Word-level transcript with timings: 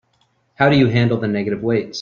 How 0.55 0.67
do 0.71 0.77
you 0.79 0.87
handle 0.87 1.19
the 1.19 1.27
negative 1.27 1.61
weights? 1.61 1.89